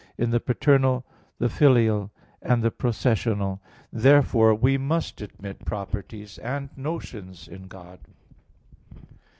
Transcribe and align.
in 0.17 0.31
the 0.31 0.39
paternal, 0.39 1.05
the 1.37 1.47
filial, 1.47 2.09
and 2.41 2.63
the 2.63 2.71
processional." 2.71 3.61
Therefore 3.93 4.55
we 4.55 4.75
must 4.75 5.21
admit 5.21 5.63
properties 5.63 6.39
and 6.39 6.71
notions 6.75 7.47
in 7.47 7.67
God. 7.67 7.99